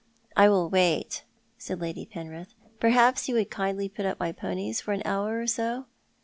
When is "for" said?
4.81-4.93